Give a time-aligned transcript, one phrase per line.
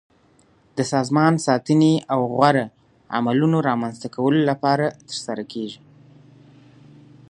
[0.77, 2.65] د سازمان ساتنې او غوره
[3.17, 5.79] عملونو رامنځته کولو لپاره ترسره کیږي.